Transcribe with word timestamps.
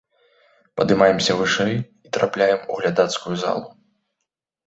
Падымаемся 0.79 1.33
вышэй, 1.41 1.75
і 2.09 2.13
трапляем 2.17 2.59
у 2.75 2.79
глядацкую 2.79 3.35
залу. 3.43 3.65